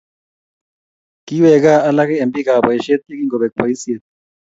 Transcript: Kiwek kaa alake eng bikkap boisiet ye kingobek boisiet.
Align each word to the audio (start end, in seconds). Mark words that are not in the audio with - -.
Kiwek 1.25 1.61
kaa 1.63 1.85
alake 1.87 2.15
eng 2.21 2.31
bikkap 2.33 2.61
boisiet 2.65 3.01
ye 3.07 3.13
kingobek 3.19 3.53
boisiet. 3.59 4.01